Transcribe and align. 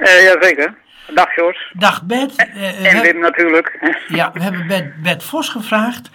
Uh, 0.00 0.22
jazeker. 0.22 0.74
Dag 1.14 1.34
Jos. 1.36 1.72
Dag 1.72 2.02
Bert. 2.02 2.36
En 2.82 3.00
Wim 3.02 3.18
natuurlijk. 3.18 3.96
ja, 4.08 4.30
we 4.32 4.42
hebben 4.42 4.66
Bert, 4.66 5.02
Bert 5.02 5.24
Vos 5.24 5.48
gevraagd 5.48 6.10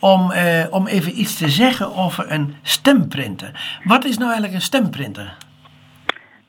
om, 0.00 0.32
om 0.70 0.86
even 0.86 1.20
iets 1.20 1.38
te 1.38 1.48
zeggen 1.48 1.94
over 1.94 2.30
een 2.30 2.56
stemprinter. 2.62 3.50
Wat 3.84 4.04
is 4.04 4.16
nou 4.16 4.30
eigenlijk 4.30 4.54
een 4.54 4.60
stemprinter? 4.60 5.36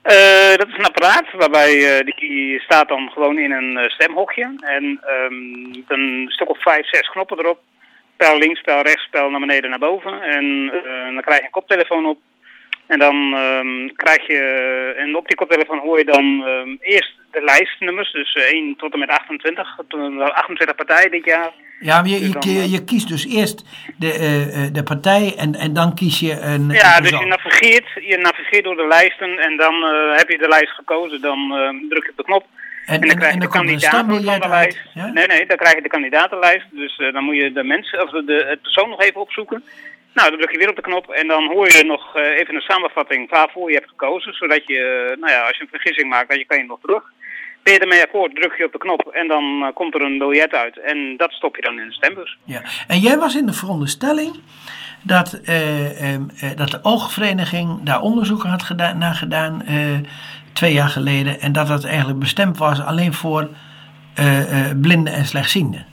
Uh, 0.04 0.56
dat 0.56 0.68
is 0.68 0.78
een 0.78 0.86
apparaat 0.86 1.26
waarbij 1.32 1.74
uh, 1.74 2.06
die 2.06 2.60
staat 2.60 2.88
dan 2.88 3.10
gewoon 3.10 3.38
in 3.38 3.52
een 3.52 3.90
stemhokje. 3.90 4.56
En 4.60 4.84
um, 4.84 5.84
een 5.88 6.26
stuk 6.28 6.50
of 6.50 6.62
vijf, 6.62 6.88
zes 6.88 7.10
knoppen 7.10 7.40
erop. 7.40 7.60
Pijl 8.18 8.38
links, 8.38 8.62
pijl 8.62 8.82
rechts, 8.82 9.08
pijl 9.12 9.30
naar 9.30 9.40
beneden, 9.40 9.70
naar 9.70 9.80
boven. 9.80 10.22
En 10.22 10.72
dan 11.14 11.22
krijg 11.22 11.40
je 11.40 11.46
een 11.46 11.52
koptelefoon 11.52 12.06
op. 12.06 12.18
En 12.88 13.00
dan 13.00 13.16
um, 13.16 13.96
krijg 13.96 14.28
je, 14.28 14.40
en 14.98 15.16
op 15.16 15.28
die 15.28 15.36
koptelefoon 15.36 15.80
hoor 15.80 15.98
je 15.98 16.06
dan 16.06 16.44
um, 16.48 16.78
eerst 16.82 17.14
de 17.32 17.42
lijstnummers, 17.42 18.12
dus 18.12 18.34
1 18.34 18.76
tot 18.78 18.94
en 18.94 19.00
met 19.00 19.10
28, 19.10 19.80
28 20.34 20.76
partijen 20.76 21.12
dit 21.12 21.26
jaar. 21.26 21.52
Ja, 21.80 22.02
maar 22.02 22.10
je, 22.10 22.20
dus 22.20 22.46
je, 22.46 22.72
je, 22.72 22.84
kiest 22.84 23.08
dus 23.08 23.26
eerst 23.26 23.64
de, 23.98 24.08
uh, 24.08 24.74
de 24.74 24.84
partij 24.84 25.34
en, 25.38 25.56
en 25.56 25.74
dan 25.74 25.96
kies 25.96 26.20
je 26.20 26.40
een... 26.40 26.70
Ja, 26.70 27.00
dus 27.00 27.10
je 27.10 27.26
navigeert, 27.26 27.88
je 28.02 28.18
navigeert 28.18 28.64
door 28.64 28.76
de 28.76 28.88
lijsten 28.88 29.40
en 29.40 29.58
dan 29.58 29.74
uh, 29.74 30.18
heb 30.18 30.30
je 30.30 30.38
de 30.38 30.48
lijst 30.48 30.72
gekozen, 30.72 31.22
dan 31.22 31.40
uh, 31.40 31.90
druk 31.90 32.04
je 32.04 32.10
op 32.10 32.18
de 32.18 32.24
knop. 32.24 32.46
En, 32.86 33.02
en 33.02 33.08
dan 33.08 33.18
krijg 33.18 33.34
je 33.34 33.40
de 33.40 33.48
kandidaten 33.48 34.06
van 34.06 34.40
de 34.40 34.48
lijst. 34.48 34.80
Ja? 34.94 35.06
Nee, 35.08 35.28
nee, 35.28 35.46
dan 35.46 35.58
krijg 35.58 35.76
je 35.76 35.82
de 35.82 35.90
kandidatenlijst. 35.90 36.66
Dus 36.72 36.98
dan 36.98 37.24
moet 37.24 37.36
je 37.36 37.52
de 37.52 37.64
mensen, 37.64 38.02
of 38.02 38.10
de, 38.10 38.46
het 38.48 38.62
persoon 38.62 38.90
nog 38.90 39.02
even 39.02 39.22
opzoeken. 39.22 39.64
Nou, 40.14 40.30
dan 40.30 40.40
druk 40.40 40.52
je 40.52 40.58
weer 40.58 40.70
op 40.70 40.76
de 40.76 40.82
knop 40.82 41.10
en 41.10 41.28
dan 41.28 41.52
hoor 41.54 41.68
je 41.68 41.84
nog 41.86 42.18
uh, 42.18 42.40
even 42.40 42.56
een 42.56 42.62
samenvatting 42.62 43.30
waarvoor 43.30 43.70
je 43.70 43.76
hebt 43.76 43.90
gekozen. 43.90 44.34
Zodat 44.34 44.68
je, 44.68 45.08
uh, 45.10 45.22
nou 45.22 45.32
ja, 45.32 45.48
als 45.48 45.58
je 45.58 45.64
een 45.64 45.70
vergissing 45.70 46.10
maakt, 46.10 46.30
dan 46.30 46.38
je 46.38 46.46
kan 46.46 46.58
je 46.58 46.64
nog 46.64 46.80
terug. 46.82 47.04
Ben 47.64 47.74
je 47.74 47.80
ermee 47.80 48.04
akkoord, 48.04 48.36
druk 48.36 48.58
je 48.58 48.66
op 48.66 48.72
de 48.72 48.78
knop 48.78 49.08
en 49.08 49.28
dan 49.28 49.44
uh, 49.44 49.68
komt 49.74 49.94
er 49.94 50.02
een 50.02 50.18
biljet 50.18 50.54
uit. 50.54 50.80
En 50.80 51.18
dat 51.18 51.32
stop 51.32 51.56
je 51.56 51.62
dan 51.62 51.80
in 51.80 51.88
de 51.88 51.94
stembus. 51.94 52.38
Ja, 52.44 52.62
en 52.88 53.00
jij 53.00 53.18
was 53.18 53.36
in 53.36 53.46
de 53.46 53.54
veronderstelling 53.54 54.40
dat, 55.02 55.42
dat 56.56 56.72
de 56.72 56.80
oogvereniging 56.82 57.84
daar 57.84 58.02
onderzoek 58.02 58.44
had 58.44 58.64
gedaan, 58.64 58.98
naar 58.98 59.14
gedaan 59.14 59.66
twee 60.54 60.74
jaar 60.74 60.90
geleden. 60.90 61.40
En 61.40 61.52
dat 61.52 61.68
dat 61.68 61.86
eigenlijk 61.86 62.20
bestemd 62.20 62.58
was 62.58 62.82
alleen 62.82 63.14
voor 63.14 63.50
blinden 64.82 65.14
en 65.14 65.26
slechtzienden. 65.26 65.86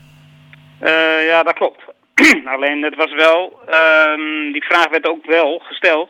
ja, 1.29 1.43
dat 1.43 1.53
klopt. 1.53 1.90
Alleen 2.53 2.83
het 2.83 2.95
was 2.95 3.13
wel, 3.13 3.59
um, 3.69 4.51
die 4.51 4.63
vraag 4.63 4.89
werd 4.89 5.07
ook 5.07 5.25
wel 5.25 5.59
gesteld 5.59 6.09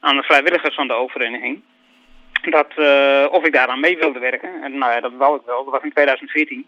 aan 0.00 0.16
de 0.16 0.22
vrijwilligers 0.22 0.74
van 0.74 0.86
de 0.86 0.92
overeniging. 0.92 1.60
Dat, 2.42 2.72
uh, 2.76 3.26
of 3.30 3.44
ik 3.44 3.52
daaraan 3.52 3.80
mee 3.80 3.96
wilde 3.96 4.18
werken. 4.18 4.62
En 4.62 4.78
nou 4.78 4.92
ja, 4.92 5.00
dat 5.00 5.12
wou 5.12 5.36
ik 5.36 5.42
wel. 5.46 5.64
Dat 5.64 5.72
was 5.72 5.82
in 5.82 5.92
2014. 5.92 6.66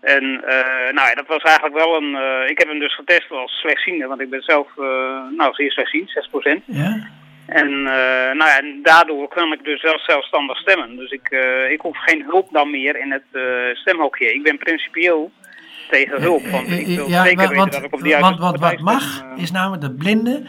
En 0.00 0.24
uh, 0.24 0.92
nou 0.92 1.08
ja, 1.08 1.14
dat 1.14 1.26
was 1.26 1.42
eigenlijk 1.42 1.74
wel 1.74 1.96
een... 1.96 2.10
Uh, 2.10 2.50
ik 2.50 2.58
heb 2.58 2.68
hem 2.68 2.78
dus 2.78 2.94
getest 2.94 3.30
als 3.30 3.52
slechtziende, 3.52 4.06
want 4.06 4.20
ik 4.20 4.30
ben 4.30 4.42
zelf 4.42 4.68
nou, 5.36 5.54
zeer 5.54 5.72
slechtziend, 5.72 6.28
6%. 6.60 6.64
Ja. 6.64 7.08
En, 7.46 7.82
nou 7.82 8.44
ja, 8.50 8.58
en 8.58 8.80
daardoor 8.82 9.28
kan 9.28 9.52
ik 9.52 9.64
dus 9.64 9.82
wel 9.82 9.98
zelfstandig 9.98 10.58
stemmen. 10.58 10.96
Dus 10.96 11.10
ik, 11.10 11.28
ik 11.68 11.80
hoef 11.80 11.96
geen 11.98 12.22
hulp 12.22 12.48
dan 12.50 12.70
meer 12.70 12.96
in 12.96 13.12
het 13.12 13.24
stemhokje. 13.72 14.34
Ik 14.34 14.42
ben 14.42 14.58
principieel 14.58 15.32
tegen 15.90 16.20
hulp. 16.20 16.46
Want 16.46 16.70
ik 16.70 16.86
wil 16.86 17.08
ja, 17.08 17.22
zeker 17.24 17.38
weten 17.38 17.56
want, 17.56 17.72
dat 17.72 17.82
ik 17.82 17.94
op 17.94 18.02
die 18.02 18.16
Want, 18.16 18.38
want 18.38 18.58
wat 18.58 18.80
mag, 18.80 19.24
is 19.36 19.50
namelijk 19.50 19.82
de 19.82 19.90
blinden 19.90 20.46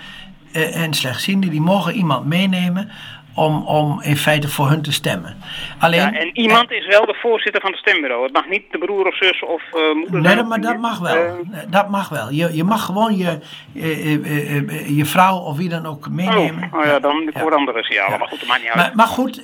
uh, 0.56 0.82
en 0.82 0.94
slechtzienden, 0.94 1.50
die 1.50 1.62
mogen 1.62 1.94
iemand 1.94 2.26
meenemen 2.26 2.92
om, 3.34 3.66
om 3.66 4.02
in 4.02 4.18
feite 4.18 4.48
voor 4.48 4.70
hun 4.70 4.82
te 4.82 4.92
stemmen. 4.92 5.36
Alleen, 5.80 6.00
ja, 6.00 6.14
en 6.14 6.38
iemand 6.38 6.72
is 6.72 6.88
wel 6.88 7.06
de 7.06 7.18
voorzitter 7.22 7.62
van 7.62 7.72
het 7.72 7.80
stembureau. 7.80 8.24
Het 8.24 8.34
mag 8.34 8.48
niet 8.48 8.64
de 8.72 8.78
broer 8.78 9.08
of 9.08 9.18
zus 9.18 9.44
of 9.44 9.62
uh, 9.74 9.96
moeder 9.96 10.22
Nee, 10.22 10.34
zijn, 10.34 10.48
maar 10.48 10.62
dat 10.62 10.78
mag 10.78 11.00
wel. 11.00 11.16
Uh, 11.16 11.60
dat 11.68 11.90
mag 11.90 12.10
wel. 12.10 12.32
Je, 12.32 12.56
je 12.56 12.64
mag 12.64 12.86
gewoon 12.86 13.18
je, 13.18 13.40
uh, 13.74 14.98
je 14.98 15.06
vrouw 15.06 15.38
of 15.38 15.58
wie 15.58 15.70
dan 15.70 15.86
ook 15.86 16.10
meenemen. 16.10 16.70
Oh, 16.74 16.80
oh 16.80 16.86
ja, 16.86 17.00
dan 17.00 17.28
ik 17.28 17.38
hoor 17.38 17.56
andere 17.56 17.84
signalen. 17.84 18.12
Ja. 18.12 18.18
Maar 18.18 18.28
goed, 18.28 18.40
dat 18.40 18.48
maakt 18.48 18.62
niet 18.62 18.70
uit. 18.70 18.78
Maar, 18.78 18.92
maar 18.96 19.08
goed, 19.08 19.42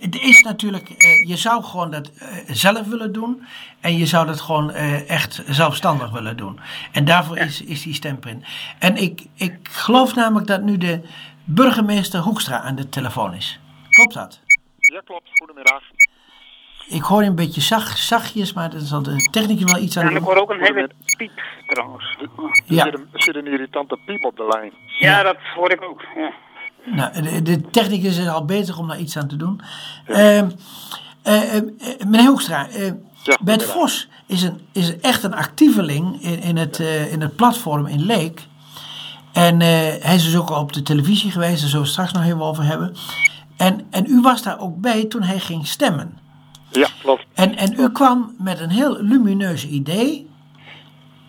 het 0.00 0.20
is 0.20 0.42
natuurlijk... 0.42 0.88
je 1.26 1.36
zou 1.36 1.62
gewoon 1.62 1.90
dat 1.90 2.10
zelf 2.46 2.86
willen 2.86 3.12
doen. 3.12 3.46
En 3.80 3.98
je 3.98 4.06
zou 4.06 4.26
dat 4.26 4.40
gewoon 4.40 4.70
echt 5.08 5.42
zelfstandig 5.46 6.10
willen 6.10 6.36
doen. 6.36 6.60
En 6.92 7.04
daarvoor 7.04 7.38
is, 7.38 7.62
is 7.62 7.82
die 7.82 7.94
stemprint. 7.94 8.44
En 8.78 8.96
ik, 8.96 9.22
ik 9.34 9.54
geloof 9.62 10.14
namelijk 10.14 10.46
dat 10.46 10.62
nu 10.62 10.78
de 10.78 11.00
burgemeester 11.44 12.20
Hoekstra 12.20 12.60
aan 12.60 12.74
de 12.74 12.88
telefoon 12.88 13.34
is. 13.34 13.58
Klopt 13.90 14.14
dat? 14.14 14.40
Ja, 14.78 15.00
klopt. 15.04 15.28
Goedemiddag. 15.32 15.82
Ik 16.88 17.02
hoor 17.02 17.22
een 17.22 17.34
beetje 17.34 17.60
zacht, 17.60 17.98
zachtjes, 17.98 18.52
maar 18.52 18.70
dan 18.70 18.80
zal 18.80 19.02
de 19.02 19.28
technicus 19.30 19.72
wel 19.72 19.82
iets 19.82 19.96
aan 19.96 20.04
doen. 20.04 20.14
En 20.14 20.20
ik 20.20 20.26
hoor 20.26 20.36
ook 20.36 20.50
een 20.50 20.60
hele 20.60 20.90
piep 21.16 21.42
trouwens. 21.66 22.18
Ja. 22.64 22.86
Er, 22.86 22.92
zit 22.92 23.00
een, 23.00 23.08
er 23.12 23.22
zit 23.22 23.36
een 23.36 23.46
irritante 23.46 23.98
piep 24.06 24.24
op 24.24 24.36
de 24.36 24.46
lijn. 24.46 24.72
Ja, 24.98 25.22
dat 25.22 25.36
hoor 25.54 25.70
ik 25.70 25.82
ook. 25.82 26.02
Ja. 26.16 26.32
Nou, 26.84 27.22
de, 27.22 27.42
de 27.42 27.60
technicus 27.70 28.18
is 28.18 28.28
al 28.28 28.44
bezig 28.44 28.78
om 28.78 28.88
daar 28.88 28.98
iets 28.98 29.16
aan 29.16 29.28
te 29.28 29.36
doen. 29.36 29.60
Ja. 30.06 30.14
Uh, 30.14 30.48
uh, 31.26 31.60
meneer 32.06 32.26
Hoekstra, 32.26 32.68
uh, 32.68 32.92
ja, 33.22 33.38
Bert 33.40 33.64
Vos 33.64 34.08
is, 34.26 34.42
een, 34.42 34.60
is 34.72 35.00
echt 35.00 35.22
een 35.22 35.34
actieveling 35.34 36.22
in, 36.22 36.40
in, 36.40 36.56
het, 36.56 36.78
in 37.10 37.20
het 37.20 37.36
platform 37.36 37.86
in 37.86 38.06
Leek. 38.06 38.46
En 39.34 39.60
uh, 39.60 39.68
hij 40.00 40.14
is 40.14 40.24
dus 40.24 40.36
ook 40.36 40.50
op 40.50 40.72
de 40.72 40.82
televisie 40.82 41.30
geweest, 41.30 41.60
daar 41.60 41.68
zullen 41.68 41.84
we 41.84 41.90
straks 41.90 42.12
nog 42.12 42.24
even 42.24 42.40
over 42.40 42.64
hebben. 42.64 42.94
En, 43.56 43.86
en 43.90 44.04
u 44.08 44.20
was 44.20 44.42
daar 44.42 44.60
ook 44.60 44.80
bij 44.80 45.04
toen 45.04 45.22
hij 45.22 45.38
ging 45.38 45.66
stemmen. 45.66 46.18
Ja, 46.70 46.88
klopt. 47.02 47.24
En, 47.34 47.56
en 47.56 47.74
u 47.80 47.90
kwam 47.92 48.34
met 48.38 48.60
een 48.60 48.70
heel 48.70 49.02
lumineus 49.02 49.68
idee. 49.68 50.30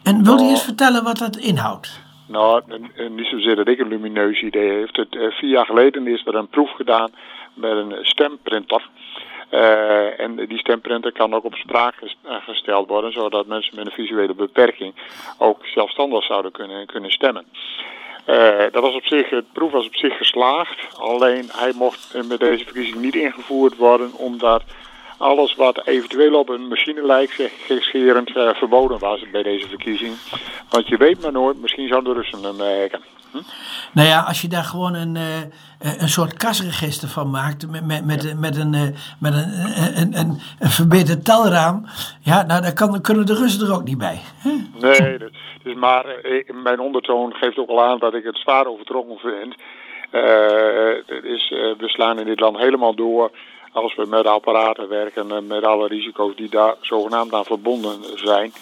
En 0.04 0.24
wilt 0.24 0.40
u 0.40 0.42
nou. 0.42 0.50
eens 0.50 0.64
vertellen 0.64 1.04
wat 1.04 1.18
dat 1.18 1.38
inhoudt? 1.38 2.04
Nou, 2.28 2.62
niet 3.10 3.28
zozeer 3.28 3.56
dat 3.56 3.68
ik 3.68 3.80
een 3.80 3.88
lumineus 3.88 4.42
idee 4.42 4.70
heeft. 4.70 4.96
Het, 4.96 5.14
uh, 5.16 5.32
vier 5.32 5.50
jaar 5.50 5.66
geleden 5.66 6.08
is 6.08 6.26
er 6.26 6.36
een 6.36 6.48
proef 6.48 6.76
gedaan 6.76 7.10
met 7.54 7.72
een 7.72 7.96
stemprinter. 8.02 8.90
Uh, 9.52 10.20
en 10.20 10.36
die 10.36 10.58
stemprinter 10.58 11.12
kan 11.12 11.34
ook 11.34 11.44
op 11.44 11.56
spraak 11.56 11.96
gesteld 12.24 12.88
worden, 12.88 13.12
zodat 13.12 13.46
mensen 13.46 13.76
met 13.76 13.86
een 13.86 13.92
visuele 13.92 14.34
beperking 14.34 14.94
ook 15.38 15.66
zelfstandig 15.66 16.24
zouden 16.24 16.52
kunnen, 16.52 16.86
kunnen 16.86 17.12
stemmen. 17.12 17.46
Uh, 18.30 18.64
dat 18.72 18.82
was 18.82 18.96
op 18.96 19.06
zich, 19.06 19.30
het 19.30 19.54
proef 19.54 19.72
was 19.72 19.86
op 19.86 19.96
zich 19.96 20.18
geslaagd, 20.18 20.98
alleen 21.00 21.50
hij 21.52 21.72
mocht 21.76 22.28
met 22.28 22.40
deze 22.40 22.64
verkiezing 22.64 22.96
niet 22.96 23.16
ingevoerd 23.16 23.76
worden 23.76 24.14
omdat 24.14 24.64
alles 25.18 25.56
wat 25.56 25.88
eventueel 25.88 26.40
op 26.40 26.50
een 26.50 26.68
machine 26.68 27.06
lijkt, 27.06 27.34
gekscherend 27.66 28.30
uh, 28.30 28.54
verboden 28.54 29.00
was 29.00 29.30
bij 29.32 29.44
deze 29.44 29.68
verkiezing. 29.68 30.14
Want 30.70 30.88
je 30.88 30.98
weet 30.98 31.22
maar 31.22 31.32
nooit, 31.32 31.62
misschien 31.62 31.88
zouden 31.88 32.14
de 32.14 32.20
Russen 32.20 32.44
hem 32.44 32.56
merken. 32.56 33.02
Hm? 33.32 33.38
Nou 33.94 34.08
ja, 34.08 34.22
als 34.22 34.42
je 34.42 34.48
daar 34.48 34.64
gewoon 34.64 34.94
een, 34.94 35.16
uh, 35.16 36.02
een 36.02 36.10
soort 36.10 36.34
kasregister 36.34 37.08
van 37.08 37.30
maakt 37.30 37.72
met, 37.72 37.86
met, 37.86 38.06
met, 38.06 38.40
met, 38.40 38.58
een, 38.58 38.96
met 39.20 39.34
een, 39.34 39.50
een, 39.96 40.18
een, 40.18 40.40
een 40.60 40.70
verbeterd 40.70 41.26
telraam, 41.26 41.86
ja, 42.22 42.44
nou 42.44 42.62
dan, 42.62 42.74
kan, 42.74 43.02
kunnen 43.02 43.26
de 43.26 43.36
Russen 43.36 43.68
er 43.68 43.74
ook 43.74 43.84
niet 43.84 43.98
bij. 43.98 44.20
Nee, 44.80 45.18
dus, 45.18 45.32
dus 45.64 45.76
maar 45.76 46.06
mijn 46.64 46.80
ondertoon 46.80 47.34
geeft 47.34 47.58
ook 47.58 47.70
al 47.70 47.84
aan 47.84 48.00
dat 48.00 48.14
ik 48.14 48.24
het 48.24 48.38
zwaar 48.38 48.66
overtrokken 48.66 49.18
vind. 49.18 49.56
Uh, 50.12 51.24
is, 51.24 51.50
we 51.50 51.88
slaan 51.88 52.20
in 52.20 52.26
dit 52.26 52.40
land 52.40 52.58
helemaal 52.58 52.96
door 52.96 53.32
als 53.76 53.96
we 53.96 54.06
met 54.06 54.26
apparaten 54.26 54.90
werken 54.90 55.32
en 55.32 55.48
met 55.48 55.64
alle 55.64 55.88
risico's 55.88 56.36
die 56.36 56.50
daar 56.50 56.76
zogenaamd 56.82 57.34
aan 57.34 57.46
verbonden 57.46 58.00
zijn. 58.16 58.54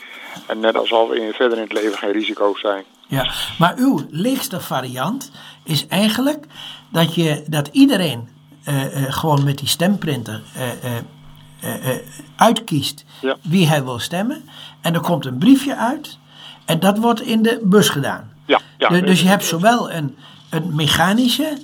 En 0.48 0.60
net 0.60 0.78
alsof 0.78 1.12
er 1.12 1.34
verder 1.34 1.58
in 1.58 1.64
het 1.64 1.74
leven 1.74 1.98
geen 1.98 2.12
risico's 2.12 2.60
zijn. 2.60 2.84
Ja, 3.08 3.32
maar 3.58 3.74
uw 3.78 4.00
lichtste 4.10 4.60
variant 4.60 5.32
is 5.64 5.88
eigenlijk 5.88 6.46
dat, 6.90 7.16
je, 7.16 7.44
dat 7.48 7.68
iedereen 7.68 8.30
uh, 8.68 8.84
uh, 8.84 9.14
gewoon 9.14 9.44
met 9.44 9.58
die 9.58 9.68
stemprinter 9.68 10.42
uh, 10.58 11.90
uitkiest 12.36 13.06
ja. 13.22 13.38
wie 13.42 13.68
hij 13.68 13.84
wil 13.84 14.00
stemmen. 14.00 14.50
En 14.82 14.94
er 14.94 15.02
komt 15.02 15.26
een 15.26 15.38
briefje 15.38 15.76
uit 15.76 16.18
en 16.66 16.80
dat 16.80 16.98
wordt 16.98 17.22
in 17.22 17.42
de 17.42 17.60
bus 17.64 17.90
gedaan. 17.90 18.32
Ja, 18.46 18.60
ja, 18.78 18.90
dus, 18.90 19.02
dus 19.02 19.22
je 19.22 19.28
hebt 19.28 19.46
zowel 19.46 19.92
een, 19.92 20.18
een 20.50 20.76
mechanische 20.76 21.58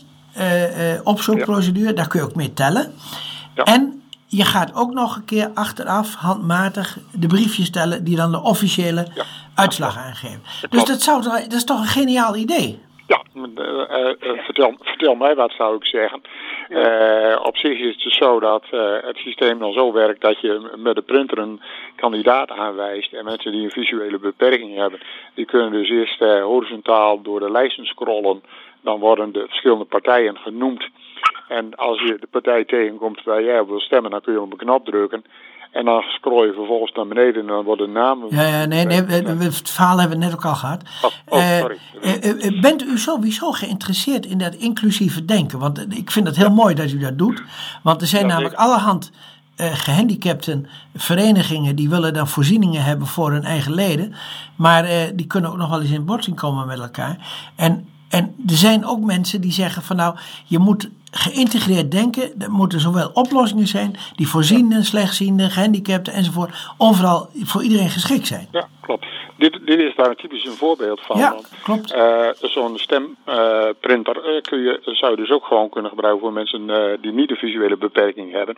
opzoekprocedure, 1.03 1.93
daar 1.93 2.07
kun 2.07 2.19
je 2.19 2.25
ook 2.25 2.35
mee 2.35 2.53
tellen. 2.53 2.93
En 3.63 4.03
je 4.27 4.43
gaat 4.43 4.75
ook 4.75 4.93
nog 4.93 5.15
een 5.15 5.25
keer 5.25 5.51
achteraf 5.53 6.15
handmatig 6.15 6.97
de 7.11 7.27
briefjes 7.27 7.65
stellen 7.65 8.03
die 8.03 8.15
dan 8.15 8.31
de 8.31 8.41
officiële 8.41 9.07
uitslag 9.55 9.97
aangeven. 9.97 10.41
dus 10.69 10.85
dat, 10.85 11.01
zou, 11.01 11.21
dat 11.21 11.53
is 11.53 11.63
toch 11.63 11.79
een 11.79 11.85
geniaal 11.85 12.35
idee? 12.35 12.79
Ja, 13.07 13.23
uh, 13.33 13.43
uh, 13.43 14.43
vertel, 14.43 14.75
vertel 14.79 15.15
mij 15.15 15.35
wat 15.35 15.51
zou 15.51 15.75
ik 15.75 15.85
zeggen. 15.85 16.21
op 17.43 17.57
zich 17.57 17.79
is 17.79 18.03
het 18.03 18.13
zo 18.13 18.39
dat 18.39 18.63
het 19.01 19.17
systeem 19.17 19.59
dan 19.59 19.73
zo 19.73 19.93
werkt 19.93 20.21
dat 20.21 20.39
je 20.39 20.71
met 20.75 20.95
de 20.95 21.01
printer 21.01 21.37
een 21.37 21.61
kandidaat 21.95 22.51
aanwijst. 22.51 23.13
En 23.13 23.25
mensen 23.25 23.51
die 23.51 23.63
een 23.63 23.71
visuele 23.71 24.19
beperking 24.19 24.75
hebben, 24.75 24.99
die 25.33 25.45
kunnen 25.45 25.71
dus 25.71 25.89
eerst 25.89 26.19
horizontaal 26.19 27.21
door 27.21 27.39
de 27.39 27.51
lijsten 27.51 27.85
scrollen. 27.85 28.43
Dan 28.81 28.99
worden 28.99 29.31
de 29.31 29.45
verschillende 29.47 29.85
partijen 29.85 30.37
genoemd. 30.37 30.89
En 31.49 31.75
als 31.75 31.99
je 32.01 32.17
de 32.19 32.27
partij 32.31 32.65
tegenkomt 32.65 33.23
waar 33.23 33.43
jij 33.43 33.65
wil 33.65 33.79
stemmen, 33.79 34.11
dan 34.11 34.21
kun 34.21 34.33
je 34.33 34.41
op 34.41 34.51
een 34.51 34.57
knop 34.57 34.85
drukken. 34.85 35.23
En 35.71 35.85
dan 35.85 36.01
scroll 36.01 36.45
je 36.45 36.53
vervolgens 36.53 36.91
naar 36.91 37.07
beneden 37.07 37.41
en 37.41 37.47
dan 37.47 37.63
worden 37.63 37.91
namen. 37.91 38.27
Ja, 38.29 38.47
ja 38.47 38.65
nee, 38.65 38.85
nee, 38.85 39.01
het 39.01 39.69
verhaal 39.69 39.99
hebben 39.99 40.19
we 40.19 40.25
net 40.25 40.33
ook 40.33 40.45
al 40.45 40.55
gehad. 40.55 40.83
Oh, 41.01 41.11
oh 41.27 41.57
sorry. 41.57 41.77
Uh, 42.01 42.61
bent 42.61 42.83
u 42.83 42.97
sowieso 42.97 43.51
geïnteresseerd 43.51 44.25
in 44.25 44.37
dat 44.37 44.55
inclusieve 44.55 45.25
denken? 45.25 45.59
Want 45.59 45.85
ik 45.97 46.11
vind 46.11 46.27
het 46.27 46.35
heel 46.35 46.51
mooi 46.51 46.75
dat 46.75 46.91
u 46.91 46.99
dat 46.99 47.17
doet. 47.17 47.43
Want 47.83 48.01
er 48.01 48.07
zijn 48.07 48.27
namelijk 48.27 48.55
allerhand 48.55 49.11
gehandicapten 49.55 50.67
verenigingen 50.95 51.75
die 51.75 51.89
willen 51.89 52.13
dan 52.13 52.27
voorzieningen 52.27 52.83
hebben 52.83 53.07
voor 53.07 53.31
hun 53.31 53.43
eigen 53.43 53.73
leden. 53.73 54.13
Maar 54.55 55.11
die 55.15 55.27
kunnen 55.27 55.51
ook 55.51 55.57
nog 55.57 55.69
wel 55.69 55.81
eens 55.81 55.91
in 55.91 56.05
botsing 56.05 56.35
komen 56.35 56.67
met 56.67 56.79
elkaar. 56.79 57.17
En 57.55 57.87
en 58.09 58.35
er 58.47 58.55
zijn 58.55 58.85
ook 58.85 58.99
mensen 58.99 59.41
die 59.41 59.51
zeggen 59.51 59.81
van 59.81 59.95
nou, 59.95 60.15
je 60.45 60.59
moet 60.59 60.89
geïntegreerd 61.11 61.91
denken. 61.91 62.41
Er 62.41 62.51
moeten 62.51 62.79
zowel 62.79 63.09
oplossingen 63.13 63.67
zijn 63.67 63.95
die 64.15 64.27
voorzienden, 64.27 64.83
slechtzienden, 64.83 65.49
gehandicapten 65.49 66.13
enzovoort, 66.13 66.71
overal 66.77 67.29
voor 67.33 67.63
iedereen 67.63 67.89
geschikt 67.89 68.27
zijn. 68.27 68.47
Ja, 68.51 68.67
klopt. 68.81 69.05
Dit, 69.37 69.59
dit 69.65 69.79
is 69.79 69.95
daar 69.95 70.15
typisch 70.15 70.45
een 70.45 70.51
voorbeeld 70.51 71.01
van. 71.01 71.17
Ja, 71.17 71.35
klopt. 71.63 71.93
Uh, 71.93 72.27
Zo'n 72.41 72.77
stemprinter 72.77 74.15
uh, 74.15 74.41
kun 74.41 74.59
je, 74.59 74.79
zou 74.83 75.11
je 75.11 75.17
dus 75.17 75.31
ook 75.31 75.45
gewoon 75.45 75.69
kunnen 75.69 75.89
gebruiken 75.89 76.21
voor 76.21 76.33
mensen 76.33 76.69
uh, 76.69 76.83
die 77.01 77.11
niet 77.11 77.29
de 77.29 77.35
visuele 77.35 77.77
beperking 77.77 78.31
hebben. 78.31 78.57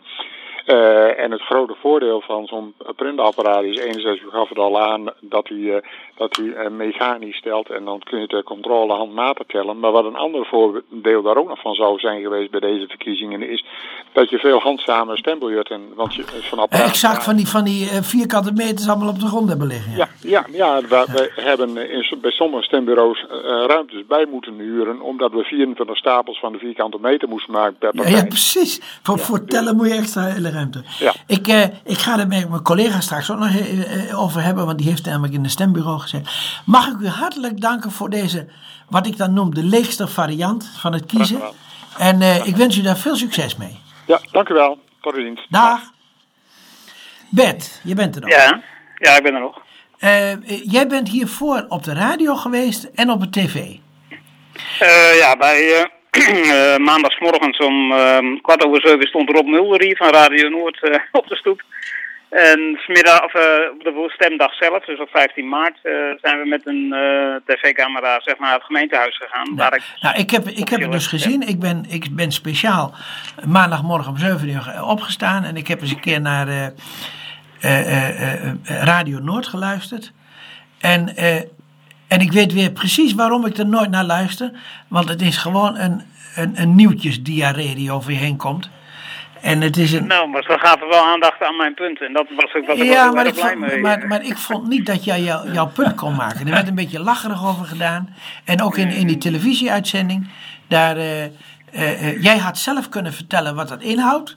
Uh, 0.66 1.18
en 1.22 1.30
het 1.30 1.40
grote 1.40 1.74
voordeel 1.80 2.20
van 2.20 2.46
zo'n 2.46 2.74
printapparaat 2.96 3.62
is 3.62 3.78
enerzijds, 3.78 4.22
u 4.22 4.30
gaf 4.30 4.48
het 4.48 4.58
al 4.58 4.80
aan, 4.80 5.12
dat 5.20 5.48
hij, 5.48 5.58
uh, 5.58 5.76
dat 6.16 6.36
hij 6.36 6.44
uh, 6.44 6.70
mechanisch 6.70 7.36
stelt 7.36 7.70
en 7.70 7.84
dan 7.84 7.98
kun 7.98 8.20
je 8.20 8.26
de 8.26 8.42
controle 8.42 8.94
handmatig 8.94 9.46
tellen. 9.46 9.78
Maar 9.78 9.90
wat 9.90 10.04
een 10.04 10.16
ander 10.16 10.46
voordeel 10.46 11.22
daar 11.22 11.36
ook 11.36 11.48
nog 11.48 11.60
van 11.60 11.74
zou 11.74 11.98
zijn 11.98 12.22
geweest 12.22 12.50
bij 12.50 12.60
deze 12.60 12.86
verkiezingen 12.86 13.50
is 13.50 13.64
dat 14.12 14.30
je 14.30 14.38
veel 14.38 14.58
handzamer 14.58 15.18
stembiljetten, 15.18 15.80
want 15.94 16.14
je 16.14 16.24
van 16.24 16.58
apparaat... 16.58 16.88
Exact, 16.88 17.24
van 17.24 17.36
die, 17.36 17.48
van 17.48 17.64
die 17.64 17.86
vierkante 17.86 18.52
meters 18.52 18.88
allemaal 18.88 19.08
op 19.08 19.20
de 19.20 19.26
grond 19.26 19.48
hebben 19.48 19.66
liggen. 19.66 19.96
Ja, 19.96 20.08
ja, 20.20 20.46
ja, 20.50 20.76
ja 20.76 20.80
we, 20.80 21.30
we 21.34 21.42
hebben 21.42 21.90
in, 21.90 22.18
bij 22.20 22.30
sommige 22.30 22.62
stembureaus 22.62 23.24
ruimtes 23.66 24.06
bij 24.06 24.26
moeten 24.30 24.54
huren, 24.58 25.00
omdat 25.00 25.32
we 25.32 25.42
24 25.42 25.96
stapels 25.96 26.38
van 26.38 26.52
de 26.52 26.58
vierkante 26.58 26.98
meter 27.00 27.28
moesten 27.28 27.52
maken 27.52 27.76
per 27.78 27.92
partij. 27.92 28.12
Ja, 28.12 28.18
ja 28.18 28.24
precies. 28.24 28.80
Voor, 29.02 29.18
voor 29.18 29.44
tellen 29.44 29.76
moet 29.76 29.88
je 29.88 29.94
extra 29.94 30.34
ruimte. 30.52 30.84
Ja. 30.98 31.14
Ik, 31.26 31.48
uh, 31.48 31.62
ik 31.84 31.98
ga 31.98 32.18
er 32.18 32.26
met 32.26 32.48
mijn 32.48 32.62
collega 32.62 33.00
straks 33.00 33.30
ook 33.30 33.38
nog 33.38 33.50
uh, 33.50 34.20
over 34.20 34.42
hebben, 34.42 34.66
want 34.66 34.78
die 34.78 34.88
heeft 34.88 35.04
namelijk 35.04 35.34
in 35.34 35.42
het 35.42 35.50
stembureau 35.50 35.98
gezegd. 35.98 36.30
Mag 36.66 36.86
ik 36.86 36.98
u 37.00 37.08
hartelijk 37.08 37.60
danken 37.60 37.90
voor 37.90 38.10
deze, 38.10 38.48
wat 38.88 39.06
ik 39.06 39.16
dan 39.16 39.32
noem, 39.32 39.54
de 39.54 39.62
leegste 39.62 40.08
variant 40.08 40.70
van 40.78 40.92
het 40.92 41.06
kiezen. 41.06 41.40
En 41.98 42.20
uh, 42.20 42.46
ik 42.46 42.56
wens 42.56 42.76
u 42.76 42.82
daar 42.82 42.96
veel 42.96 43.16
succes 43.16 43.56
mee. 43.56 43.80
Ja, 44.06 44.20
dank 44.30 44.48
u 44.48 44.54
wel. 44.54 44.78
Tot 45.00 45.14
de 45.14 45.22
dienst. 45.22 45.46
Dag. 45.48 45.80
Bert, 47.28 47.80
je 47.82 47.94
bent 47.94 48.14
er 48.14 48.20
nog. 48.20 48.30
Ja, 48.30 48.62
ja 48.96 49.16
ik 49.16 49.22
ben 49.22 49.34
er 49.34 49.40
nog. 49.40 49.60
jij 50.70 50.86
bent 50.86 51.08
hiervoor 51.08 51.64
op 51.68 51.84
de 51.84 51.94
radio 51.94 52.34
geweest 52.34 52.84
en 52.84 53.10
op 53.10 53.20
de 53.20 53.30
tv. 53.30 53.76
ja, 55.18 55.36
bij 55.36 55.90
uh, 56.18 56.76
maandagsmorgens 56.88 57.58
om 57.58 57.92
uh, 57.92 58.42
kwart 58.42 58.64
over 58.66 58.80
zeven 58.80 59.06
stond 59.06 59.30
Rob 59.30 59.46
Mulder 59.46 59.82
hier 59.82 59.96
van 59.96 60.10
Radio 60.10 60.48
Noord 60.48 60.82
uh, 60.82 60.94
op 61.20 61.28
de 61.28 61.36
stoep. 61.36 61.62
En 62.28 62.78
smiddag, 62.84 63.24
of, 63.24 63.34
op 63.72 63.82
de 63.84 64.12
stemdag 64.14 64.54
zelf, 64.54 64.84
dus 64.84 65.00
op 65.00 65.08
15 65.08 65.48
maart, 65.48 65.78
zijn 66.20 66.40
we 66.40 66.48
met 66.48 66.66
een 66.66 66.94
tv-camera 67.46 68.20
zeg 68.20 68.38
maar, 68.38 68.48
naar 68.48 68.56
het 68.56 68.66
gemeentehuis 68.66 69.16
gegaan. 69.16 69.46
Ja. 69.50 69.54
Waar 69.56 69.74
ik, 69.74 69.82
nou, 70.00 70.16
ik 70.16 70.30
heb, 70.30 70.46
ik 70.46 70.68
heb 70.68 70.80
het 70.80 70.92
dus 70.92 71.06
gezien. 71.06 71.42
Ik 71.48 71.60
ben, 71.60 71.84
ik 71.88 72.16
ben 72.16 72.32
speciaal 72.32 72.94
maandagmorgen 73.46 74.10
om 74.10 74.18
7 74.18 74.48
uur 74.48 74.82
opgestaan. 74.84 75.44
En 75.44 75.56
ik 75.56 75.68
heb 75.68 75.80
eens 75.80 75.90
een 75.90 76.00
keer 76.00 76.20
naar 76.20 76.72
Radio 78.64 79.18
Noord 79.18 79.46
geluisterd. 79.46 80.12
En 80.80 81.14
en 82.12 82.20
ik 82.20 82.32
weet 82.32 82.52
weer 82.52 82.70
precies 82.70 83.14
waarom 83.14 83.46
ik 83.46 83.56
er 83.58 83.66
nooit 83.66 83.90
naar 83.90 84.04
luister. 84.04 84.50
Want 84.88 85.08
het 85.08 85.22
is 85.22 85.36
gewoon 85.36 85.76
een, 85.76 86.02
een, 86.34 86.52
een 86.54 86.74
nieuwtjesdiarree 86.74 87.74
die 87.74 87.92
over 87.92 88.12
je 88.12 88.18
heen 88.18 88.36
komt. 88.36 88.70
En 89.40 89.60
het 89.60 89.76
is 89.76 89.92
een... 89.92 90.06
Nou, 90.06 90.28
maar 90.28 90.42
zo 90.42 90.56
gaat 90.56 90.80
er 90.80 90.88
wel 90.88 91.04
aandacht 91.04 91.42
aan 91.42 91.56
mijn 91.56 91.74
punt. 91.74 92.00
En 92.00 92.12
dat 92.12 92.26
was 92.36 92.54
ook 92.54 92.66
wat 92.66 92.76
ik 92.76 92.84
ja, 92.84 93.12
maar 93.12 93.26
ik, 93.26 93.34
blij 93.34 93.48
vond, 93.48 93.58
mee. 93.58 93.80
maar, 93.80 94.06
maar 94.06 94.24
ik 94.24 94.36
vond 94.36 94.68
niet 94.68 94.86
dat 94.86 95.04
jij 95.04 95.20
jou, 95.20 95.52
jouw 95.52 95.66
punt 95.66 95.94
kon 95.94 96.14
maken. 96.14 96.46
Er 96.46 96.52
werd 96.52 96.68
een 96.68 96.74
beetje 96.74 97.00
lacherig 97.00 97.46
over 97.46 97.64
gedaan. 97.64 98.14
En 98.44 98.62
ook 98.62 98.76
in, 98.76 98.90
in 98.90 99.06
die 99.06 99.18
televisieuitzending. 99.18 100.28
Daar, 100.68 100.96
uh, 100.96 101.22
uh, 101.22 101.30
uh, 101.72 102.22
jij 102.22 102.38
had 102.38 102.58
zelf 102.58 102.88
kunnen 102.88 103.12
vertellen 103.12 103.54
wat 103.54 103.68
dat 103.68 103.82
inhoudt. 103.82 104.36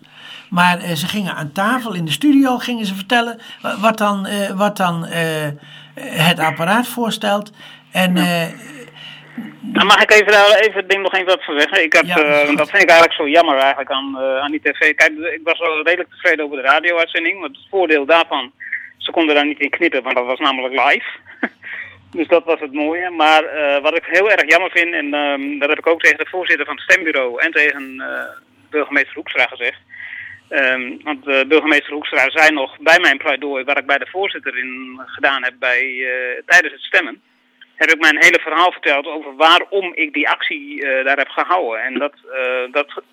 Maar 0.50 0.80
ze 0.96 1.08
gingen 1.08 1.36
aan 1.36 1.52
tafel 1.52 1.94
in 1.94 2.06
de 2.06 2.12
studio 2.12 2.58
gingen 2.58 2.86
ze 2.86 2.96
vertellen 2.96 3.40
wat 3.82 3.98
dan, 3.98 4.28
wat 4.56 4.78
dan 4.78 5.06
het 6.00 6.40
apparaat 6.40 6.88
voorstelt. 6.88 7.52
En, 7.92 8.16
ja. 8.16 8.48
Nou, 9.76 9.88
mag 9.88 10.02
ik 10.02 10.12
even 10.12 10.32
daar 10.32 10.60
even 10.60 10.80
het 10.80 10.90
ding 10.90 11.02
nog 11.02 11.14
even 11.14 11.26
wat 11.26 11.44
van 11.44 11.60
zeggen? 11.60 11.84
Ik 11.84 12.06
Ja. 12.06 12.18
uh, 12.18 12.56
dat 12.56 12.70
vind 12.70 12.84
ik 12.84 12.90
eigenlijk 12.90 13.14
zo 13.14 13.28
jammer 13.28 13.58
eigenlijk 13.58 13.92
aan, 13.92 14.16
uh, 14.20 14.38
aan 14.38 14.52
die 14.52 14.62
tv. 14.62 14.96
Kijk, 14.96 15.12
ik 15.12 15.40
was 15.44 15.60
wel 15.60 15.84
redelijk 15.84 16.10
tevreden 16.10 16.46
over 16.46 16.58
de 16.58 16.64
radio-uitzending. 16.64 17.40
Want 17.40 17.56
het 17.56 17.66
voordeel 17.70 18.06
daarvan, 18.06 18.52
ze 18.98 19.12
konden 19.12 19.36
daar 19.36 19.46
niet 19.46 19.60
in 19.60 19.70
knippen, 19.70 20.04
want 20.04 20.16
dat 20.16 20.26
was 20.26 20.40
namelijk 20.40 20.74
live. 20.74 21.10
dus 22.18 22.28
dat 22.28 22.44
was 22.44 22.60
het 22.60 22.74
mooie. 22.74 23.10
Maar 23.10 23.44
uh, 23.44 23.82
wat 23.82 23.98
ik 23.98 24.06
heel 24.06 24.32
erg 24.32 24.50
jammer 24.50 24.72
vind, 24.72 24.94
en 24.94 25.14
um, 25.14 25.60
dat 25.60 25.70
heb 25.70 25.78
ik 25.78 25.88
ook 25.88 26.02
tegen 26.02 26.18
de 26.18 26.30
voorzitter 26.30 26.66
van 26.66 26.76
het 26.76 26.84
stembureau 26.84 27.42
en 27.42 27.52
tegen 27.52 28.04
burgemeester 28.70 29.14
Hoekstra 29.14 29.46
gezegd. 29.46 29.80
Um, 30.50 31.00
want 31.04 31.24
burgemeester 31.24 31.94
Hoekstra 31.94 32.30
zei 32.30 32.52
nog 32.52 32.80
bij 32.80 33.00
mijn 33.00 33.18
pleidooi, 33.18 33.64
waar 33.64 33.78
ik 33.78 33.86
bij 33.86 33.98
de 33.98 34.08
voorzitter 34.12 34.58
in 34.58 35.02
gedaan 35.06 35.44
heb 35.44 35.54
bij, 35.60 36.08
tijdens 36.46 36.74
het 36.74 36.82
stemmen 36.82 37.22
heb 37.76 37.90
ik 37.90 38.00
mijn 38.00 38.24
hele 38.24 38.40
verhaal 38.42 38.72
verteld 38.72 39.06
over 39.06 39.36
waarom 39.36 39.92
ik 39.94 40.14
die 40.14 40.30
actie 40.30 40.82
uh, 40.82 41.06
daar 41.06 41.18
heb 41.18 41.30
gehouden. 41.30 41.84
En 41.84 42.00
dat, 42.00 42.14
dat 42.72 43.04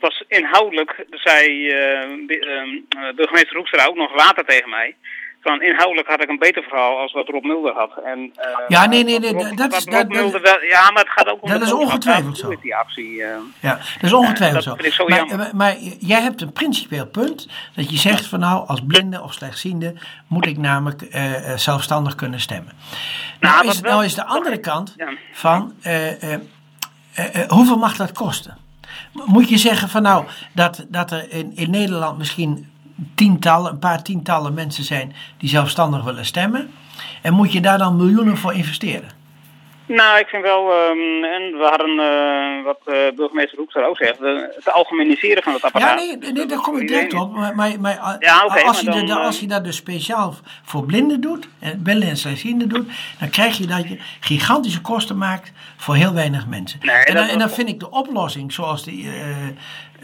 was 0.00 0.24
inhoudelijk, 0.28 1.04
zei 1.10 1.66
uh, 1.66 3.14
burgemeester 3.14 3.56
Hoekstra 3.56 3.86
ook 3.86 3.96
nog 3.96 4.14
later 4.16 4.44
tegen 4.44 4.70
mij. 4.70 4.94
Van 5.42 5.62
inhoudelijk 5.62 6.08
had 6.08 6.22
ik 6.22 6.28
een 6.28 6.38
beter 6.38 6.62
verhaal 6.62 6.98
als 6.98 7.12
wat 7.12 7.28
Rob 7.28 7.44
Mulder 7.44 7.72
had. 7.72 7.90
En, 8.04 8.32
ja, 8.68 8.86
nee, 8.86 9.04
nee, 9.04 9.18
nee, 9.18 9.32
Rob, 9.32 9.56
dat 9.56 9.72
is... 9.72 9.84
Rob 9.84 10.08
Mulder 10.08 10.40
wel, 10.40 10.62
ja, 10.62 10.90
maar 10.90 11.02
het 11.02 11.12
gaat 11.12 11.28
ook 11.28 11.42
om 11.42 11.50
dat 11.50 11.62
is 11.62 11.72
ongetwijfeld 11.72 12.38
zo. 12.38 12.54
Die 12.60 12.76
actie, 12.76 13.14
ja, 13.60 13.74
dat 13.74 14.02
is 14.02 14.12
ongetwijfeld 14.12 14.64
dat 14.64 14.92
zo. 14.92 15.06
Maar, 15.06 15.18
jammer. 15.18 15.36
maar, 15.36 15.50
maar, 15.56 15.76
jij 15.98 16.20
hebt 16.20 16.40
een 16.40 16.52
principieel 16.52 17.06
punt. 17.06 17.48
Dat 17.74 17.90
je 17.90 17.96
zegt 17.96 18.26
van 18.26 18.40
nou, 18.40 18.68
als 18.68 18.80
blinde 18.86 19.22
of 19.22 19.32
slechtziende 19.32 19.94
moet 20.26 20.46
ik 20.46 20.58
namelijk 20.58 21.06
zelfstandig 21.56 22.14
kunnen 22.14 22.40
stemmen. 22.40 22.72
Nou, 23.40 23.54
nou, 23.54 23.68
is, 23.68 23.80
wel, 23.80 23.92
nou 23.92 24.04
is 24.04 24.14
de 24.14 24.24
andere 24.24 24.60
kant 24.60 24.94
ja. 24.96 25.08
van 25.32 25.74
hoeveel 27.48 27.78
mag 27.78 27.96
dat 27.96 28.12
kosten? 28.12 28.56
Moet 29.12 29.48
je 29.48 29.58
zeggen 29.58 29.88
van 29.88 30.02
nou 30.02 30.24
dat, 30.52 30.84
dat 30.88 31.10
er 31.10 31.30
in, 31.30 31.52
in 31.56 31.70
Nederland 31.70 32.18
misschien 32.18 32.71
tientallen, 33.14 33.72
een 33.72 33.78
paar 33.78 34.02
tientallen 34.02 34.54
mensen 34.54 34.84
zijn 34.84 35.12
die 35.36 35.48
zelfstandig 35.48 36.04
willen 36.04 36.26
stemmen. 36.26 36.70
En 37.22 37.34
moet 37.34 37.52
je 37.52 37.60
daar 37.60 37.78
dan 37.78 37.96
miljoenen 37.96 38.36
voor 38.36 38.52
investeren? 38.52 39.21
Nou, 39.94 40.18
ik 40.18 40.26
vind 40.26 40.42
wel, 40.42 40.72
um, 40.72 41.24
en 41.24 41.42
we 41.58 41.66
hadden 41.70 41.90
uh, 41.90 42.64
wat 42.64 42.80
uh, 42.86 43.16
burgemeester 43.16 43.58
Hoekstra 43.58 43.84
ook 43.84 43.96
zegt, 43.96 44.18
de, 44.18 44.52
het 44.54 44.72
algemeniseren 44.72 45.42
van 45.42 45.52
het 45.52 45.62
apparaat. 45.62 46.00
Ja, 46.00 46.16
nee, 46.16 46.32
nee 46.32 46.46
daar 46.46 46.60
kom 46.60 46.76
ik 46.76 46.88
direct 46.88 47.14
op. 47.14 47.32
Maar, 47.32 47.54
maar, 47.54 47.80
maar 47.80 48.16
ja, 48.18 48.44
okay, 48.44 48.62
als, 48.62 48.82
maar 48.82 48.94
je 48.94 49.00
dan, 49.00 49.08
dat, 49.08 49.24
als 49.24 49.40
je 49.40 49.46
dat 49.46 49.64
dus 49.64 49.76
speciaal 49.76 50.34
voor 50.62 50.84
blinden 50.84 51.20
doet, 51.20 51.48
en 51.58 51.82
blinden 51.82 52.08
en 52.08 52.16
slechtzienden 52.16 52.68
doet, 52.68 52.86
dan 53.18 53.30
krijg 53.30 53.58
je 53.58 53.66
dat 53.66 53.88
je 53.88 53.98
gigantische 54.20 54.80
kosten 54.80 55.18
maakt 55.18 55.52
voor 55.76 55.94
heel 55.94 56.12
weinig 56.12 56.46
mensen. 56.46 56.78
Nee, 56.82 56.96
en, 56.96 57.14
dat 57.14 57.28
en 57.28 57.38
dan 57.38 57.50
vind 57.50 57.68
ik 57.68 57.80
de 57.80 57.90
oplossing, 57.90 58.52
zoals 58.52 58.86
uh, 58.86 59.06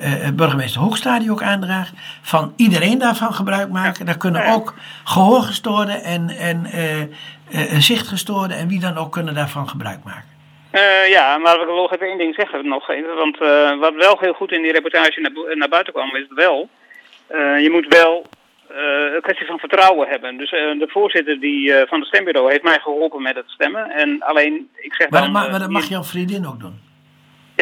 uh, 0.00 0.28
burgemeester 0.34 0.80
Hoekstra 0.80 1.18
die 1.18 1.30
ook 1.30 1.42
aandraagt, 1.42 1.92
van 2.22 2.52
iedereen 2.56 2.98
daarvan 2.98 3.34
gebruik 3.34 3.68
maken. 3.68 3.98
Ja. 3.98 4.04
Daar 4.04 4.16
kunnen 4.16 4.42
ja. 4.42 4.52
ook 4.52 4.74
gehoorgestoorden 5.04 6.02
en, 6.02 6.30
en 6.30 6.66
uh, 6.74 7.14
zichtgestoorden 7.78 8.56
en 8.56 8.68
wie 8.68 8.80
dan 8.80 8.96
ook 8.96 9.12
kunnen 9.12 9.34
daarvan 9.34 9.68
gebruik 9.68 10.04
maken. 10.04 10.36
Uh, 10.72 11.08
ja, 11.08 11.38
maar 11.38 11.60
ik 11.60 11.66
wil 11.66 11.76
nog 11.76 11.92
even 11.92 12.06
één 12.06 12.18
ding 12.18 12.34
zeggen 12.34 12.68
nog 12.68 12.90
even. 12.90 13.14
Want 13.14 13.40
uh, 13.40 13.78
wat 13.78 13.94
wel 13.94 14.16
heel 14.20 14.32
goed 14.32 14.52
in 14.52 14.62
die 14.62 14.72
reportage 14.72 15.20
naar, 15.20 15.56
naar 15.56 15.68
buiten 15.68 15.92
kwam, 15.92 16.16
is 16.16 16.26
wel... 16.28 16.68
Uh, 17.30 17.62
je 17.62 17.70
moet 17.70 17.86
wel 17.88 18.26
een 19.14 19.20
kwestie 19.20 19.46
van 19.46 19.58
vertrouwen 19.58 20.08
hebben. 20.08 20.36
Dus 20.36 20.50
de 20.50 20.86
voorzitter 20.88 21.40
die, 21.40 21.72
van 21.86 21.98
het 21.98 22.08
stembureau 22.08 22.50
heeft 22.50 22.62
mij 22.62 22.78
geholpen 22.78 23.22
met 23.22 23.36
het 23.36 23.50
stemmen. 23.50 23.90
En 23.90 24.22
alleen, 24.22 24.68
ik 24.74 24.94
zeg 24.94 25.10
maar 25.10 25.20
dan... 25.20 25.32
Dat, 25.32 25.50
maar 25.50 25.58
dat 25.58 25.70
mag 25.70 25.88
jouw 25.88 26.02
vriendin 26.02 26.46
ook 26.46 26.60
doen? 26.60 26.87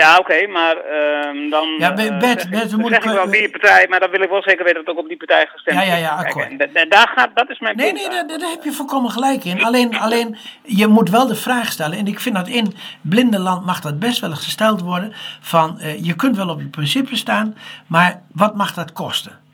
Ja, 0.03 0.17
oké, 0.19 0.47
maar 0.47 0.76
ehm, 0.76 1.50
dan 1.50 1.69
Ja, 1.79 1.93
Bert, 1.95 2.09
eh, 2.11 2.19
Bert, 2.19 2.50
Bert, 2.50 2.62
we 2.65 2.69
dan 2.71 2.81
moeten 2.81 2.99
ik 2.99 3.05
wel 3.05 3.23
kwijt- 3.26 3.33
die 3.33 3.50
partij, 3.50 3.87
maar 3.88 4.00
dan 4.00 4.11
wil 4.11 4.21
ik 4.23 4.29
wel 4.29 4.43
zeker 4.43 4.65
weten 4.65 4.85
dat 4.85 4.95
ook 4.95 5.00
op 5.03 5.09
die 5.09 5.17
partij 5.17 5.47
gestemd 5.47 5.79
Ja, 5.79 5.85
ja, 5.85 5.95
is. 5.95 6.00
ja, 6.00 6.15
Kijk, 6.17 6.26
akkoord. 6.26 6.49
en 6.49 6.57
da- 6.73 6.85
daar 6.88 7.12
gaat, 7.17 7.31
dat 7.35 7.50
is 7.50 7.59
mijn 7.59 7.76
Nee, 7.76 7.93
punt. 7.93 7.99
nee, 8.09 8.25
daar, 8.26 8.38
daar 8.38 8.50
heb 8.50 8.65
je 8.65 8.73
volkomen 8.73 9.11
gelijk 9.11 9.45
in. 9.45 9.65
Alleen, 9.65 9.99
alleen, 9.99 10.37
je 10.62 10.87
moet 10.87 11.11
wel 11.11 11.26
de 11.26 11.35
vraag 11.35 11.73
stellen. 11.73 11.99
En 11.99 12.07
ik 12.07 12.21
vind 12.21 12.35
dat 12.35 12.49
in 12.49 12.75
blindenland 13.00 13.67
mag 13.67 13.81
dat 13.81 13.99
best 13.99 14.21
wel 14.21 14.31
gesteld 14.35 14.81
worden. 14.81 15.12
Van, 15.41 15.81
eh, 15.81 16.05
je 16.05 16.17
kunt 16.17 16.37
wel 16.37 16.49
op 16.49 16.61
je 16.61 16.69
principe 16.69 17.17
staan, 17.17 17.57
maar 17.87 18.23
wat 18.33 18.57
mag 18.57 18.75
dat 18.75 18.93
kosten? 18.93 19.45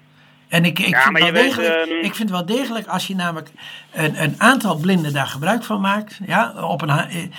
En 0.52 0.64
ik, 0.64 0.78
ik, 0.78 0.88
Ja, 0.88 1.00
vind 1.00 1.12
maar 1.12 1.20
wel 1.20 1.26
je 1.26 1.32
weet, 1.32 1.44
degelijk, 1.44 1.90
ehm, 1.90 2.04
ik 2.04 2.14
vind 2.14 2.30
wel 2.30 2.46
degelijk 2.46 2.86
als 2.86 3.06
je 3.06 3.14
namelijk 3.14 3.50
een, 3.92 4.22
een 4.22 4.34
aantal 4.38 4.76
blinden 4.76 5.12
daar 5.12 5.26
gebruik 5.26 5.64
van 5.64 5.80
maakt, 5.80 6.18
ja, 6.26 6.52
op 6.62 6.82
een, 6.82 6.88
eh, 6.88 7.30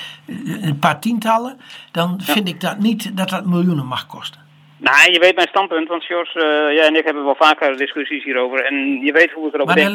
een 0.61 0.79
paar 0.79 0.99
tientallen, 0.99 1.59
dan 1.91 2.21
vind 2.21 2.47
ik 2.47 2.61
dat 2.61 2.79
niet 2.79 3.17
dat 3.17 3.29
dat 3.29 3.45
miljoenen 3.45 3.85
mag 3.85 4.05
kosten. 4.05 4.41
Nou, 4.83 5.11
je 5.11 5.19
weet 5.19 5.35
mijn 5.35 5.47
standpunt, 5.47 5.87
want 5.87 6.03
George, 6.03 6.39
eh, 6.39 6.75
jij 6.75 6.87
en 6.87 6.95
ik 6.95 7.05
hebben 7.05 7.23
wel 7.23 7.35
vaker 7.35 7.77
discussies 7.77 8.23
hierover. 8.23 8.65
En 8.65 8.75
je 9.01 9.11
weet 9.11 9.31
hoe 9.31 9.47
ik 9.47 9.53
erover 9.53 9.75
denk. 9.75 9.87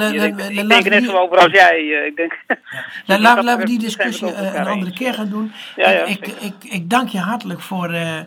ik 0.51 0.69
denk 0.69 0.85
er 0.85 0.91
net 0.91 1.05
zo 1.05 1.17
over 1.17 1.39
als 1.39 1.53
jij. 1.53 1.77
eh, 2.01 2.07
ik 2.07 2.17
denk, 2.17 2.33
La- 3.07 3.15
Dus 3.17 3.25
laten, 3.25 3.59
we 3.59 3.65
die 3.65 3.79
discussie 3.79 4.33
eh, 4.33 4.55
een 4.55 4.67
andere 4.67 4.93
keer 4.93 5.15
gaan 5.15 5.29
doen. 5.29 5.53
Ja, 5.77 5.91
ja, 5.91 6.05
ik, 6.05 6.27
ik, 6.27 6.55
ik 6.61 6.91
dank 6.91 7.09
je 7.09 7.19
hartelijk 7.19 7.61
voor 7.61 7.91
eh, 7.93 8.19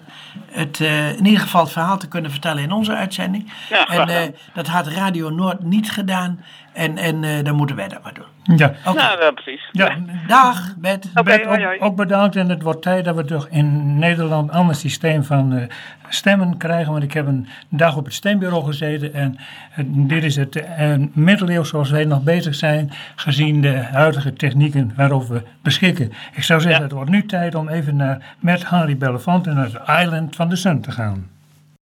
het, 0.52 0.80
eh, 0.82 1.18
in 1.18 1.26
ieder 1.26 1.40
geval 1.42 1.62
het 1.64 1.72
verhaal 1.72 1.98
te 1.98 2.08
kunnen 2.08 2.32
vertellen 2.32 2.64
in 2.64 2.72
onze 2.72 2.94
uitzending. 2.96 3.52
En 3.88 4.10
eh, 4.10 4.22
dat 4.54 4.68
had 4.68 4.88
Radio 4.88 5.30
Noord 5.30 5.64
niet 5.64 5.92
gedaan. 5.92 6.46
En, 6.74 6.98
en 6.98 7.24
eh, 7.24 7.44
dan 7.44 7.56
moeten 7.56 7.76
wij 7.76 7.88
dat 7.88 8.04
maar 8.04 8.14
doen. 8.14 8.58
Ja. 8.58 8.74
Oké. 8.86 8.98
Nou, 8.98 9.22
ja, 9.22 9.32
precies. 9.32 9.70
Ja, 9.72 9.98
Dag, 10.28 10.76
Bert. 10.78 11.08
Hoi, 11.14 11.46
ook, 11.46 11.58
hoi. 11.58 11.80
ook 11.80 11.96
bedankt. 11.96 12.36
En 12.36 12.50
het 12.50 12.62
wordt 12.62 12.82
tijd 12.82 13.06
dat 13.06 13.16
we 13.16 13.26
toch 13.26 13.48
in 13.50 13.98
Nederland 14.00 14.50
een 14.50 14.56
ander 14.56 14.76
systeem 14.76 15.24
van 15.24 15.54
eh, 15.54 15.64
stemmen 16.10 16.58
krijgen. 16.58 16.92
Want 16.92 17.04
ik 17.04 17.14
heb 17.14 17.28
een 17.28 17.48
dag 17.70 17.98
op 17.98 18.06
het 18.06 18.14
stembureau 18.14 18.66
gezeten. 18.66 19.14
En 19.14 19.38
eh, 19.76 19.84
dit 19.88 20.24
is 20.24 20.36
het 20.36 20.56
uh, 20.56 20.94
middeleeuws 21.14 21.70
zoals 21.70 21.90
wij 21.90 22.06
nog 22.06 22.24
bezig 22.24 22.56
zijn. 22.56 22.92
Gezien 23.16 23.62
de 23.62 23.78
huidige 23.78 24.34
technieken 24.34 24.94
waarover 24.96 25.34
we 25.34 25.42
beschikken. 25.62 26.12
Ik 26.34 26.44
zou 26.44 26.62
zeggen, 26.62 26.80
Ja. 26.80 26.86
het 26.86 26.96
wordt 26.96 27.10
nu 27.12 27.26
tijd 27.26 27.56
om 27.56 27.70
even 27.70 27.96
naar 27.96 28.36
met 28.40 28.70
Henry 28.70 28.98
Bellefant 28.98 29.48
en 29.48 29.56
naar 29.56 29.70
het 29.72 30.04
Island 30.06 30.36
van 30.36 30.50
de 30.50 30.56
Sun 30.56 30.82
te 30.82 30.92
gaan. 30.92 31.30